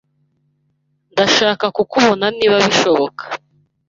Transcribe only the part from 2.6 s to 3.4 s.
bishoboka.